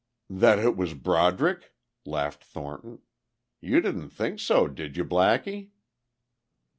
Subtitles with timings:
[0.31, 1.75] "That it was Broderick?"
[2.07, 3.03] laughed Thornton.
[3.59, 5.69] "You didn't think so, did you, Blackie?"